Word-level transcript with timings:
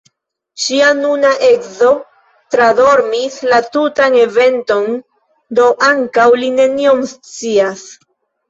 Ŝia 0.61 0.85
nuna 1.01 1.33
edzo 1.49 1.89
tradormis 2.55 3.37
la 3.53 3.59
tutan 3.77 4.17
eventon, 4.23 4.91
do 5.61 5.69
ankaŭ 5.93 6.27
li 6.43 6.51
nenion 6.59 7.05
scias. 7.17 7.89